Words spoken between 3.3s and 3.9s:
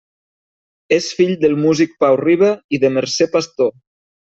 Pastor.